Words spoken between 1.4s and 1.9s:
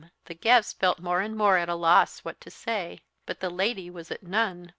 at a